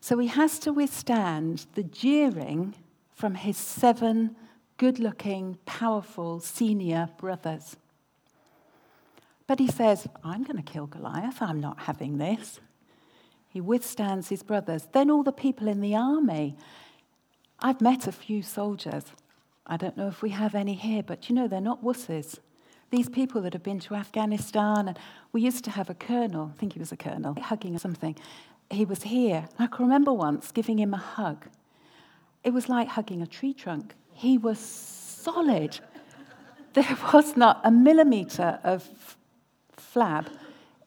So 0.01 0.17
he 0.17 0.29
has 0.29 0.59
to 0.61 0.73
withstand 0.73 1.67
the 1.75 1.83
jeering 1.83 2.75
from 3.13 3.35
his 3.35 3.59
seven 3.59 4.35
good 4.83 4.99
looking, 4.99 5.57
powerful 5.65 6.41
senior 6.41 7.09
brothers. 7.17 7.77
But 9.47 9.61
he 9.61 9.69
says, 9.69 10.09
I'm 10.25 10.43
going 10.43 10.57
to 10.57 10.73
kill 10.73 10.89
Goliath. 10.89 11.41
I'm 11.41 11.61
not 11.61 11.83
having 11.83 12.19
this. 12.19 12.59
He 13.49 13.61
withstands 13.61 14.29
his 14.29 14.43
brothers. 14.43 14.89
Then 14.91 15.09
all 15.09 15.23
the 15.23 15.31
people 15.31 15.69
in 15.69 15.83
the 15.83 15.95
army. 15.95 16.57
I've 17.61 17.81
met 17.81 18.09
a 18.09 18.11
few 18.11 18.43
soldiers. 18.43 19.05
I 19.69 19.77
don't 19.77 19.97
know 19.97 20.09
if 20.09 20.21
we 20.21 20.31
have 20.31 20.57
any 20.57 20.75
here, 20.75 21.05
but 21.05 21.29
you 21.29 21.37
know, 21.37 21.47
they're 21.47 21.61
not 21.61 21.85
wusses. 21.85 22.41
These 22.91 23.09
people 23.09 23.41
that 23.43 23.53
have 23.53 23.63
been 23.63 23.79
to 23.79 23.95
Afghanistan, 23.95 24.89
and 24.89 24.99
we 25.31 25.43
used 25.43 25.63
to 25.63 25.71
have 25.71 25.91
a 25.91 25.95
colonel, 25.95 26.51
I 26.53 26.59
think 26.59 26.73
he 26.73 26.81
was 26.81 26.91
a 26.91 26.97
colonel, 26.97 27.37
hugging 27.41 27.79
something. 27.79 28.17
He 28.69 28.85
was 28.85 29.05
here. 29.05 29.47
I 29.61 29.69
can 29.69 29.85
remember 29.85 30.13
once 30.13 30.51
giving 30.51 30.81
him 30.81 30.93
a 30.93 30.97
hug. 30.97 31.47
It 32.43 32.53
was 32.53 32.69
like 32.69 32.89
hugging 32.89 33.23
a 33.23 33.29
tree 33.29 33.55
trunk. 33.55 33.95
He 34.23 34.39
was 34.39 34.61
solid. 34.61 35.81
There 36.75 36.97
was 37.13 37.37
not 37.37 37.61
a 37.65 37.73
millimeter 37.73 38.61
of 38.63 38.89
flab. 39.77 40.29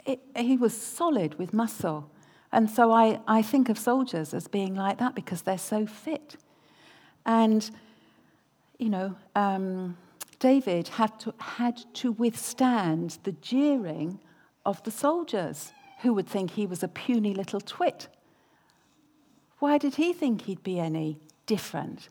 It, 0.05 0.21
he 0.37 0.55
was 0.55 0.73
solid 0.73 1.37
with 1.37 1.53
muscle. 1.53 2.09
And 2.53 2.69
so 2.69 2.93
I, 2.93 3.19
I 3.27 3.41
think 3.41 3.67
of 3.67 3.77
soldiers 3.77 4.33
as 4.33 4.47
being 4.47 4.73
like 4.73 4.99
that 4.99 5.15
because 5.15 5.41
they're 5.41 5.57
so 5.57 5.85
fit. 5.85 6.37
And, 7.25 7.69
you 8.79 8.87
know, 8.87 9.17
um, 9.35 9.97
David 10.39 10.87
had 10.87 11.19
to, 11.19 11.33
had 11.37 11.83
to 11.95 12.13
withstand 12.13 13.17
the 13.23 13.33
jeering 13.33 14.21
of 14.65 14.81
the 14.83 14.91
soldiers 14.91 15.73
who 16.03 16.13
would 16.13 16.27
think 16.27 16.51
he 16.51 16.65
was 16.65 16.83
a 16.83 16.87
puny 16.87 17.33
little 17.33 17.59
twit. 17.59 18.07
Why 19.59 19.77
did 19.77 19.95
he 19.95 20.13
think 20.13 20.43
he'd 20.43 20.63
be 20.63 20.79
any 20.79 21.19
different? 21.45 22.07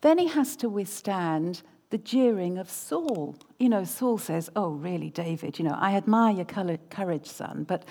Then 0.00 0.18
he 0.18 0.28
has 0.28 0.56
to 0.56 0.68
withstand 0.68 1.62
the 1.90 1.98
jeering 1.98 2.58
of 2.58 2.70
Saul. 2.70 3.36
You 3.58 3.68
know, 3.68 3.84
Saul 3.84 4.18
says, 4.18 4.50
Oh, 4.56 4.70
really, 4.70 5.10
David, 5.10 5.58
you 5.58 5.64
know, 5.64 5.76
I 5.78 5.94
admire 5.94 6.34
your 6.34 6.44
courage, 6.44 7.26
son, 7.26 7.64
but 7.66 7.84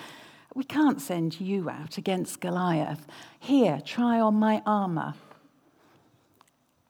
we 0.54 0.64
can't 0.64 1.00
send 1.00 1.40
you 1.40 1.68
out 1.68 1.98
against 1.98 2.40
Goliath. 2.40 3.06
Here, 3.38 3.80
try 3.84 4.20
on 4.20 4.34
my 4.34 4.62
armor. 4.64 5.14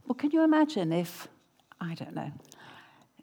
Well, 0.06 0.14
can 0.14 0.30
you 0.30 0.44
imagine 0.44 0.92
if, 0.92 1.26
I 1.80 1.94
don't 1.94 2.14
know, 2.14 2.30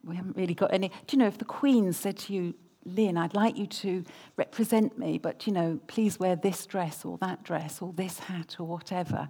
we 0.03 0.17
haven't 0.17 0.35
really 0.35 0.53
got 0.53 0.73
any. 0.73 0.89
Do 1.07 1.15
you 1.15 1.17
know, 1.17 1.27
if 1.27 1.37
the 1.37 1.45
Queen 1.45 1.93
said 1.93 2.17
to 2.17 2.33
you, 2.33 2.53
Lynn, 2.85 3.17
I'd 3.17 3.33
like 3.33 3.57
you 3.57 3.65
to 3.67 4.03
represent 4.35 4.97
me, 4.97 5.17
but, 5.17 5.47
you 5.47 5.53
know, 5.53 5.79
please 5.87 6.19
wear 6.19 6.35
this 6.35 6.65
dress 6.65 7.05
or 7.05 7.17
that 7.19 7.43
dress 7.43 7.81
or 7.81 7.93
this 7.93 8.19
hat 8.19 8.57
or 8.59 8.67
whatever. 8.67 9.29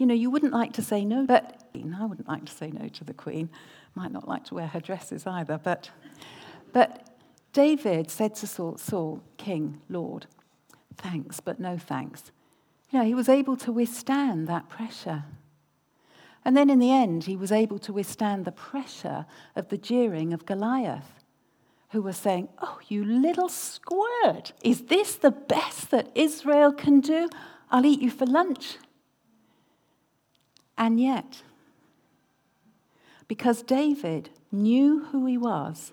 You 0.00 0.06
know, 0.06 0.14
you 0.14 0.30
wouldn't 0.30 0.54
like 0.54 0.72
to 0.72 0.82
say 0.82 1.04
no, 1.04 1.26
but 1.26 1.62
I 1.74 2.06
wouldn't 2.06 2.26
like 2.26 2.46
to 2.46 2.52
say 2.52 2.70
no 2.70 2.88
to 2.88 3.04
the 3.04 3.12
Queen. 3.12 3.50
Might 3.94 4.12
not 4.12 4.26
like 4.26 4.46
to 4.46 4.54
wear 4.54 4.66
her 4.66 4.80
dresses 4.80 5.26
either, 5.26 5.60
but, 5.62 5.90
but 6.72 7.10
David 7.52 8.10
said 8.10 8.34
to 8.36 8.46
Saul, 8.46 8.78
Saul, 8.78 9.22
King, 9.36 9.82
Lord, 9.90 10.24
thanks, 10.96 11.40
but 11.40 11.60
no 11.60 11.76
thanks. 11.76 12.32
You 12.90 13.00
know, 13.00 13.04
he 13.04 13.14
was 13.14 13.28
able 13.28 13.58
to 13.58 13.70
withstand 13.70 14.48
that 14.48 14.70
pressure. 14.70 15.24
And 16.46 16.56
then 16.56 16.70
in 16.70 16.78
the 16.78 16.90
end, 16.90 17.24
he 17.24 17.36
was 17.36 17.52
able 17.52 17.78
to 17.80 17.92
withstand 17.92 18.46
the 18.46 18.52
pressure 18.52 19.26
of 19.54 19.68
the 19.68 19.76
jeering 19.76 20.32
of 20.32 20.46
Goliath, 20.46 21.12
who 21.90 22.00
was 22.00 22.16
saying, 22.16 22.48
Oh, 22.62 22.78
you 22.88 23.04
little 23.04 23.50
squirt, 23.50 24.54
is 24.64 24.86
this 24.86 25.16
the 25.16 25.30
best 25.30 25.90
that 25.90 26.08
Israel 26.14 26.72
can 26.72 27.00
do? 27.00 27.28
I'll 27.70 27.84
eat 27.84 28.00
you 28.00 28.10
for 28.10 28.24
lunch. 28.24 28.78
And 30.80 30.98
yet, 30.98 31.42
because 33.28 33.62
David 33.62 34.30
knew 34.50 35.04
who 35.04 35.26
he 35.26 35.36
was 35.36 35.92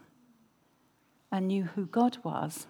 and 1.29 1.49
knew 1.49 1.65
who 1.65 1.85
God 1.87 2.17
was, 2.23 2.67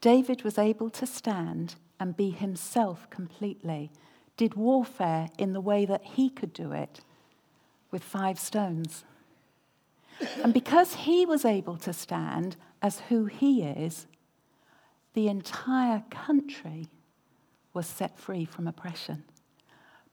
David 0.00 0.44
was 0.44 0.56
able 0.56 0.88
to 0.90 1.06
stand 1.06 1.74
and 1.98 2.16
be 2.16 2.30
himself 2.30 3.10
completely, 3.10 3.90
did 4.36 4.54
warfare 4.54 5.28
in 5.36 5.52
the 5.52 5.60
way 5.60 5.84
that 5.84 6.04
he 6.04 6.30
could 6.30 6.52
do 6.52 6.70
it 6.70 7.00
with 7.90 8.04
five 8.04 8.38
stones. 8.38 9.04
And 10.44 10.54
because 10.54 10.94
he 10.94 11.26
was 11.26 11.44
able 11.44 11.76
to 11.78 11.92
stand 11.92 12.54
as 12.80 13.00
who 13.08 13.24
he 13.24 13.64
is, 13.64 14.06
the 15.14 15.26
entire 15.26 16.04
country 16.08 16.86
was 17.74 17.88
set 17.88 18.16
free 18.16 18.44
from 18.44 18.68
oppression 18.68 19.24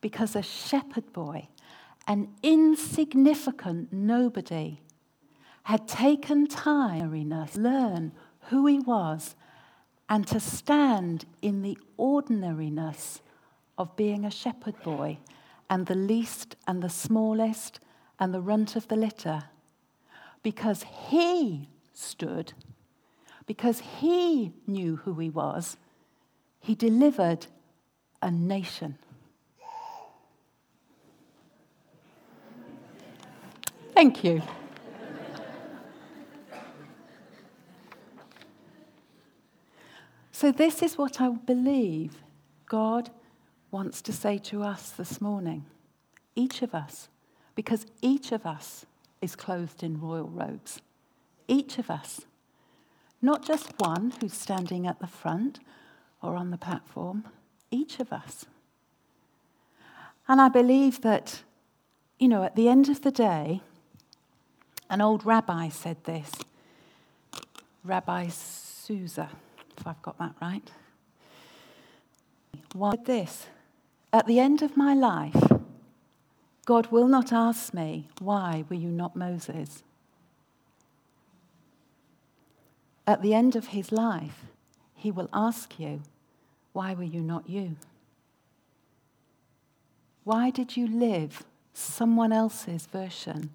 because 0.00 0.36
a 0.36 0.42
shepherd 0.42 1.12
boy, 1.12 1.48
an 2.06 2.28
insignificant 2.42 3.92
nobody, 3.92 4.80
had 5.64 5.86
taken 5.86 6.46
time 6.46 7.10
to 7.10 7.60
learn 7.60 8.12
who 8.48 8.66
he 8.66 8.78
was 8.78 9.34
and 10.08 10.26
to 10.26 10.40
stand 10.40 11.26
in 11.42 11.62
the 11.62 11.76
ordinariness 11.98 13.20
of 13.76 13.94
being 13.96 14.24
a 14.24 14.30
shepherd 14.30 14.80
boy 14.82 15.18
and 15.68 15.86
the 15.86 15.94
least 15.94 16.56
and 16.66 16.82
the 16.82 16.88
smallest 16.88 17.80
and 18.18 18.32
the 18.32 18.40
runt 18.40 18.76
of 18.76 18.88
the 18.88 18.96
litter. 18.96 19.44
Because 20.42 20.84
he 21.10 21.68
stood, 21.92 22.54
because 23.46 23.80
he 23.80 24.52
knew 24.66 24.96
who 24.96 25.14
he 25.14 25.28
was, 25.28 25.76
he 26.60 26.74
delivered 26.74 27.46
a 28.22 28.30
nation. 28.30 28.98
Thank 33.98 34.22
you. 34.22 34.40
So, 40.30 40.52
this 40.52 40.84
is 40.84 40.96
what 40.96 41.20
I 41.20 41.30
believe 41.30 42.22
God 42.66 43.10
wants 43.72 44.00
to 44.02 44.12
say 44.12 44.38
to 44.38 44.62
us 44.62 44.90
this 44.90 45.20
morning, 45.20 45.66
each 46.36 46.62
of 46.62 46.76
us, 46.76 47.08
because 47.56 47.86
each 48.00 48.30
of 48.30 48.46
us 48.46 48.86
is 49.20 49.34
clothed 49.34 49.82
in 49.82 50.00
royal 50.00 50.28
robes. 50.28 50.80
Each 51.48 51.76
of 51.76 51.90
us. 51.90 52.20
Not 53.20 53.44
just 53.44 53.80
one 53.80 54.12
who's 54.20 54.32
standing 54.32 54.86
at 54.86 55.00
the 55.00 55.08
front 55.08 55.58
or 56.22 56.36
on 56.36 56.52
the 56.52 56.56
platform, 56.56 57.24
each 57.72 57.98
of 57.98 58.12
us. 58.12 58.46
And 60.28 60.40
I 60.40 60.48
believe 60.48 61.00
that, 61.00 61.42
you 62.20 62.28
know, 62.28 62.44
at 62.44 62.54
the 62.54 62.68
end 62.68 62.88
of 62.88 63.02
the 63.02 63.10
day, 63.10 63.60
an 64.90 65.00
old 65.00 65.24
rabbi 65.24 65.68
said 65.68 66.02
this 66.04 66.32
Rabbi 67.84 68.28
Susa, 68.28 69.30
if 69.76 69.86
I've 69.86 70.02
got 70.02 70.18
that 70.18 70.34
right. 70.40 70.70
Why 72.74 72.94
this? 73.04 73.46
At 74.12 74.26
the 74.26 74.40
end 74.40 74.62
of 74.62 74.76
my 74.76 74.94
life, 74.94 75.52
God 76.64 76.88
will 76.88 77.08
not 77.08 77.32
ask 77.32 77.72
me, 77.72 78.08
Why 78.18 78.64
were 78.68 78.76
you 78.76 78.88
not 78.88 79.16
Moses? 79.16 79.82
At 83.06 83.22
the 83.22 83.32
end 83.32 83.56
of 83.56 83.68
his 83.68 83.90
life, 83.90 84.44
he 84.94 85.10
will 85.10 85.30
ask 85.32 85.80
you, 85.80 86.02
Why 86.72 86.94
were 86.94 87.04
you 87.04 87.20
not 87.20 87.48
you? 87.48 87.76
Why 90.24 90.50
did 90.50 90.76
you 90.76 90.86
live 90.86 91.44
someone 91.72 92.32
else's 92.32 92.86
version 92.86 93.50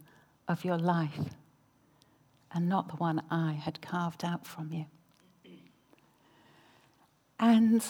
of 0.48 0.66
your 0.66 0.78
life 0.78 1.36
and 2.52 2.70
not 2.70 2.90
the 2.90 2.96
one 2.96 3.22
I 3.30 3.54
had 3.54 3.82
carved 3.82 4.24
out 4.24 4.46
from 4.46 4.72
you. 4.72 4.86
And 7.40 7.84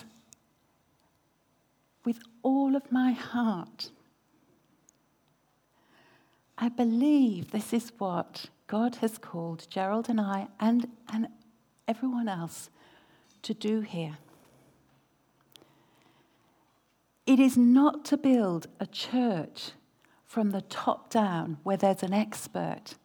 with 2.05 2.19
all 2.41 2.75
of 2.75 2.91
my 2.91 3.11
heart, 3.11 3.91
I 6.57 6.69
believe 6.69 7.51
this 7.51 7.73
is 7.73 7.91
what 7.97 8.47
God 8.67 8.95
has 8.97 9.17
called 9.17 9.67
Gerald 9.69 10.09
and 10.09 10.19
I 10.19 10.47
and, 10.59 10.87
and 11.11 11.27
everyone 11.87 12.27
else 12.27 12.69
to 13.43 13.53
do 13.53 13.81
here. 13.81 14.17
It 17.25 17.39
is 17.39 17.57
not 17.57 18.05
to 18.05 18.17
build 18.17 18.67
a 18.79 18.85
church 18.85 19.71
from 20.33 20.49
the 20.49 20.61
top 20.61 21.11
down 21.11 21.57
where 21.61 21.77
there's 21.77 22.01
an 22.01 22.11
expert 22.11 22.95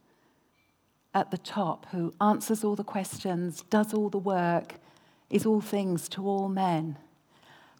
at 1.12 1.30
the 1.30 1.36
top 1.36 1.84
who 1.90 2.14
answers 2.22 2.64
all 2.64 2.74
the 2.74 2.82
questions, 2.82 3.64
does 3.68 3.92
all 3.92 4.08
the 4.08 4.16
work, 4.16 4.76
is 5.28 5.44
all 5.44 5.60
things 5.60 6.08
to 6.08 6.26
all 6.26 6.48
men. 6.48 6.96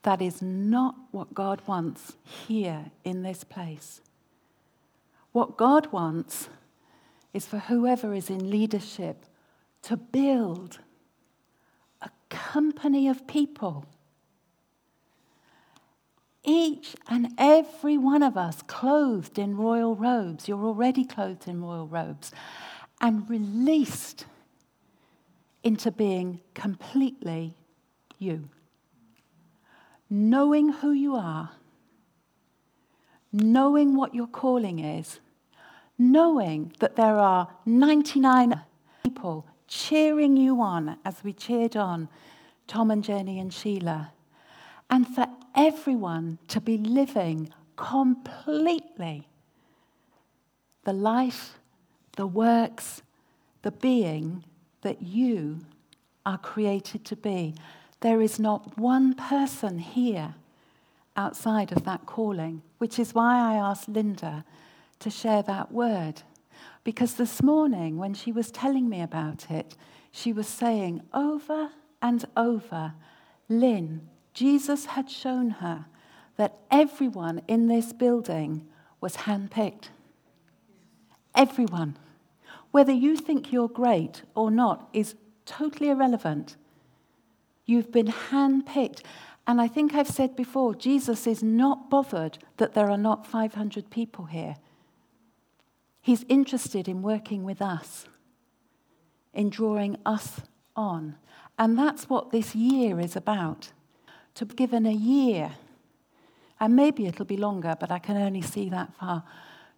That 0.03 0.21
is 0.21 0.43
not 0.43 0.97
what 1.13 1.33
God 1.33 1.63
wants 1.67 2.19
here 2.23 2.91
in 3.05 3.23
this 3.23 3.43
place. 3.43 4.03
What 5.33 5.57
God 5.57 5.91
wants 5.93 6.51
is 7.33 7.47
for 7.47 7.59
whoever 7.59 8.13
is 8.13 8.29
in 8.29 8.51
leadership 8.51 9.25
to 9.81 9.97
build 9.97 10.81
a 12.03 12.11
company 12.29 13.09
of 13.09 13.27
people. 13.27 13.87
Each 16.45 16.97
and 17.09 17.33
every 17.37 17.99
one 17.99 18.23
of 18.23 18.37
us 18.37 18.63
clothed 18.63 19.39
in 19.39 19.57
royal 19.57 19.95
robes. 19.95 20.49
You're 20.49 20.65
already 20.65 21.05
clothed 21.05 21.49
in 21.49 21.63
royal 21.63 21.87
robes 21.87 22.33
and 23.01 23.29
released 23.29 24.25
into 25.63 25.91
being 25.91 26.41
completely 26.55 27.55
you. 28.19 28.49
Knowing 30.09 30.71
who 30.71 30.93
you 30.93 31.15
are, 31.15 31.51
knowing 33.33 33.95
what 33.95 34.15
your 34.15 34.27
calling 34.27 34.79
is, 34.79 35.21
knowing 35.99 36.73
that 36.79 36.97
there 36.97 37.19
are 37.19 37.49
99 37.67 38.61
people 39.03 39.47
cheering 39.67 40.37
you 40.37 40.61
on 40.61 40.97
as 41.05 41.23
we 41.23 41.33
cheered 41.33 41.77
on 41.77 42.09
Tom 42.67 42.91
and 42.91 43.05
Jenny 43.05 43.39
and 43.39 43.53
Sheila, 43.53 44.13
and 44.91 45.07
for 45.07 45.27
everyone 45.55 46.39
to 46.49 46.61
be 46.61 46.79
living 46.79 47.53
completely 47.77 49.29
the 50.85 50.93
life, 50.93 51.59
the 52.17 52.27
works, 52.27 53.03
the 53.63 53.71
being 53.71 54.45
that 54.83 55.03
you 55.03 55.61
are 56.25 56.39
created 56.39 57.05
to 57.05 57.17
be. 57.17 57.55
There 58.01 58.21
is 58.21 58.39
not 58.39 58.79
one 58.79 59.15
person 59.15 59.79
here 59.79 60.35
outside 61.17 61.73
of 61.73 61.85
that 61.85 62.07
calling, 62.07 62.63
which 62.79 62.99
is 62.99 63.15
why 63.15 63.39
I 63.39 63.55
asked 63.57 63.89
Linda 63.89 64.45
to 65.01 65.11
share 65.11 65.43
that 65.43 65.73
word. 65.73 66.23
Because 66.85 67.15
this 67.15 67.43
morning, 67.43 67.99
when 67.99 68.15
she 68.15 68.33
was 68.33 68.51
telling 68.51 68.89
me 68.89 69.03
about 69.03 69.51
it, 69.51 69.77
she 70.11 70.33
was 70.33 70.47
saying 70.47 71.03
over 71.13 71.71
and 72.01 72.25
over, 72.37 72.95
Lynn, 73.49 74.09
Jesus 74.39 74.85
had 74.85 75.11
shown 75.11 75.51
her 75.51 75.87
that 76.37 76.61
everyone 76.71 77.43
in 77.49 77.67
this 77.67 77.93
building 77.93 78.69
was 79.01 79.17
handpicked. 79.17 79.89
Everyone. 81.35 81.97
Whether 82.71 82.93
you 82.93 83.17
think 83.17 83.53
you're 83.53 83.69
great 83.69 84.23
or 84.37 84.53
not 84.53 84.91
is 84.93 85.17
totally 85.45 85.89
irrelevant. 85.89 86.55
You've 87.67 87.91
been 87.91 88.15
handpicked. 88.31 89.01
And 89.45 89.61
I 89.61 89.67
think 89.67 89.93
I've 89.93 90.07
said 90.07 90.37
before, 90.37 90.73
Jesus 90.73 91.27
is 91.27 91.43
not 91.43 91.91
bothered 91.91 92.39
that 92.59 92.75
there 92.75 92.89
are 92.93 92.97
not 92.97 93.27
500 93.27 93.91
people 93.91 94.27
here. 94.27 94.55
He's 96.01 96.25
interested 96.29 96.87
in 96.87 97.03
working 97.03 97.43
with 97.43 97.61
us, 97.61 98.07
in 99.35 99.51
drawing 99.51 99.97
us 100.07 100.43
on. 100.77 101.17
And 101.59 101.77
that's 101.77 102.09
what 102.09 102.31
this 102.31 102.55
year 102.55 103.01
is 103.01 103.17
about. 103.17 103.73
To 104.39 104.47
be 104.47 104.55
given 104.55 104.87
a 104.87 104.93
year, 104.93 105.51
and 106.61 106.77
maybe 106.77 107.07
it'll 107.07 107.25
be 107.25 107.37
longer, 107.37 107.77
but 107.79 107.91
I 107.91 107.99
can 107.99 108.17
only 108.17 108.41
see 108.41 108.69
that 108.69 108.95
far, 108.95 109.25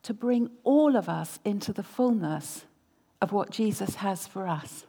to 0.02 0.12
bring 0.12 0.50
all 0.64 0.96
of 0.96 1.08
us 1.08 1.38
into 1.46 1.72
the 1.72 1.82
fullness 1.82 2.66
of 3.22 3.32
what 3.32 3.48
Jesus 3.48 3.94
has 3.96 4.26
for 4.26 4.46
us. 4.46 4.84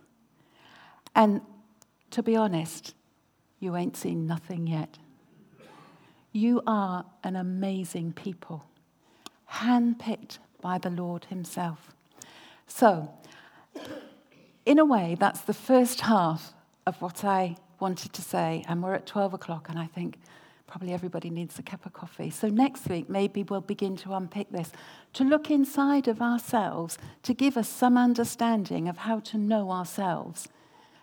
And 1.15 1.39
to 2.09 2.21
be 2.21 2.35
honest, 2.35 2.95
you 3.61 3.77
ain't 3.77 3.95
seen 3.95 4.27
nothing 4.27 4.67
yet. 4.67 4.97
You 6.33 6.61
are 6.67 7.05
an 7.23 7.37
amazing 7.37 8.11
people, 8.11 8.65
handpicked 9.53 10.39
by 10.59 10.79
the 10.79 10.89
Lord 10.89 11.25
Himself. 11.29 11.95
So, 12.67 13.09
in 14.65 14.79
a 14.79 14.85
way, 14.85 15.15
that's 15.17 15.41
the 15.41 15.53
first 15.53 16.01
half 16.01 16.53
of 16.85 17.01
what 17.01 17.23
I 17.23 17.55
wanted 17.81 18.13
to 18.13 18.21
say. 18.21 18.63
And 18.67 18.81
we're 18.83 18.93
at 18.93 19.05
12 19.05 19.33
o'clock, 19.33 19.67
and 19.69 19.77
I 19.77 19.87
think 19.87 20.19
probably 20.67 20.93
everybody 20.93 21.29
needs 21.29 21.59
a 21.59 21.63
cup 21.63 21.85
of 21.85 21.91
coffee. 21.91 22.29
So, 22.29 22.47
next 22.47 22.87
week, 22.87 23.09
maybe 23.09 23.43
we'll 23.43 23.61
begin 23.61 23.97
to 23.97 24.13
unpick 24.13 24.51
this, 24.51 24.71
to 25.13 25.23
look 25.23 25.51
inside 25.51 26.07
of 26.07 26.21
ourselves, 26.21 26.97
to 27.23 27.33
give 27.33 27.57
us 27.57 27.67
some 27.67 27.97
understanding 27.97 28.87
of 28.87 28.99
how 28.99 29.19
to 29.19 29.37
know 29.37 29.71
ourselves, 29.71 30.47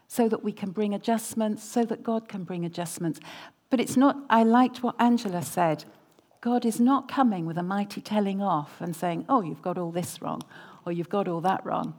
so 0.06 0.26
that 0.28 0.42
we 0.42 0.52
can 0.52 0.70
bring 0.70 0.94
adjustments, 0.94 1.62
so 1.62 1.84
that 1.84 2.02
God 2.02 2.28
can 2.28 2.44
bring 2.44 2.64
adjustments. 2.64 3.20
But 3.68 3.80
it's 3.80 3.96
not, 3.96 4.16
I 4.30 4.42
liked 4.42 4.82
what 4.82 4.98
Angela 4.98 5.42
said. 5.42 5.84
God 6.40 6.64
is 6.64 6.80
not 6.80 7.08
coming 7.08 7.44
with 7.44 7.58
a 7.58 7.62
mighty 7.62 8.00
telling 8.00 8.40
off 8.40 8.80
and 8.80 8.96
saying, 8.96 9.26
oh, 9.28 9.42
you've 9.42 9.60
got 9.60 9.76
all 9.76 9.90
this 9.90 10.22
wrong, 10.22 10.42
or 10.86 10.92
you've 10.92 11.10
got 11.10 11.28
all 11.28 11.42
that 11.42 11.64
wrong. 11.66 11.94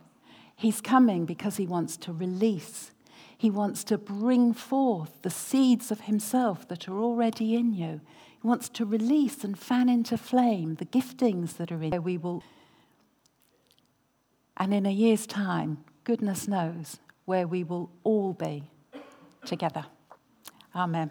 He's 0.56 0.82
coming 0.82 1.26
because 1.26 1.58
he 1.58 1.68
wants 1.68 1.98
to 1.98 2.12
release. 2.12 2.92
He 3.40 3.50
wants 3.50 3.86
to 3.86 3.98
bring 3.98 4.54
forth 4.54 5.22
the 5.22 5.30
seeds 5.30 5.92
of 5.92 6.02
himself 6.02 6.68
that 6.68 6.90
are 6.90 7.00
already 7.00 7.56
in 7.56 7.74
you. 7.74 8.02
He 8.42 8.46
wants 8.46 8.68
to 8.68 8.84
release 8.84 9.46
and 9.46 9.58
fan 9.58 9.88
into 9.88 10.18
flame 10.18 10.76
the 10.76 10.84
giftings 10.84 11.56
that 11.56 11.72
are 11.72 11.82
in 11.82 11.94
you. 11.94 12.02
We 12.02 12.18
will, 12.18 12.44
and 14.58 14.74
in 14.74 14.86
a 14.86 14.92
year's 14.92 15.26
time, 15.26 15.86
goodness 16.04 16.50
knows 16.50 17.00
where 17.24 17.48
we 17.48 17.64
will 17.64 17.90
all 18.04 18.34
be 18.34 18.66
together. 19.46 19.86
Amen. 20.76 21.10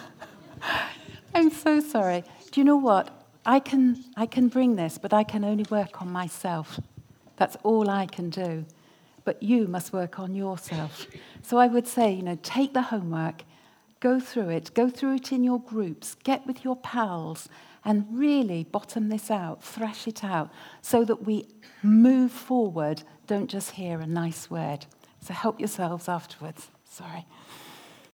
I'm 1.34 1.52
so 1.52 1.80
sorry. 1.80 2.26
Do 2.52 2.60
you 2.60 2.66
know 2.66 2.78
what? 2.78 3.10
I 3.46 3.60
can, 3.60 4.04
I 4.16 4.26
can 4.26 4.50
bring 4.50 4.76
this, 4.76 4.98
but 4.98 5.14
I 5.14 5.24
can 5.24 5.44
only 5.44 5.66
work 5.70 6.02
on 6.02 6.12
myself. 6.12 6.80
That's 7.38 7.58
all 7.64 7.90
I 7.90 8.06
can 8.06 8.30
do. 8.30 8.66
But 9.24 9.42
you 9.42 9.68
must 9.68 9.94
work 9.94 10.20
on 10.20 10.36
yourself. 10.36 11.08
So 11.42 11.58
I 11.58 11.68
would 11.68 11.88
say, 11.88 12.12
you 12.12 12.24
know, 12.24 12.38
take 12.44 12.74
the 12.74 12.82
homework, 12.84 13.44
go 14.00 14.20
through 14.20 14.50
it, 14.50 14.74
go 14.74 14.90
through 14.90 15.16
it 15.16 15.32
in 15.32 15.44
your 15.44 15.60
groups, 15.60 16.16
get 16.24 16.46
with 16.46 16.64
your 16.64 16.76
pals, 16.76 17.50
and 17.84 18.06
really 18.12 18.64
bottom 18.64 19.10
this 19.10 19.32
out, 19.32 19.64
thrash 19.64 20.08
it 20.08 20.24
out, 20.24 20.52
so 20.82 21.04
that 21.06 21.26
we 21.26 21.48
move 21.82 22.32
forward, 22.32 23.04
don't 23.28 23.50
just 23.50 23.72
hear 23.72 24.00
a 24.00 24.08
nice 24.08 24.52
word. 24.52 24.86
So 25.22 25.34
help 25.34 25.60
yourselves 25.60 26.08
afterwards. 26.08 26.68
Sorry. 26.86 27.26